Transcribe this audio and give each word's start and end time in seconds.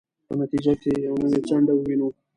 په 0.27 0.33
نتیجه 0.41 0.73
کې 0.81 0.91
یوه 1.05 1.17
نوې 1.21 1.39
څنډه 1.47 1.73
ووینو. 1.75 2.09